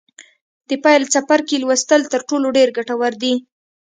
[0.69, 3.33] د پیل څپرکي لوستل تر ټولو ډېر ګټور دي.